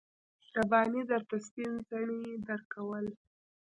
[0.55, 3.05] رباني درته سپين څڼې درکول.